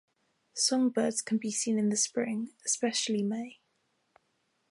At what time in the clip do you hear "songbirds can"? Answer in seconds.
0.55-1.37